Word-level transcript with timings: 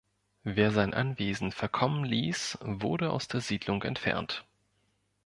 Wer 0.43 0.71
sein 0.71 0.95
Anwesen 0.95 1.51
verkommen 1.51 2.03
ließ, 2.05 2.57
wurde 2.63 3.11
aus 3.11 3.27
der 3.27 3.39
Siedlung 3.39 3.83
entfernt. 3.83 4.47